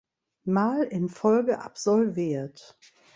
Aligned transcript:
Mal 0.45 0.81
in 0.85 1.09
Folge 1.09 1.59
absolviert. 1.61 2.75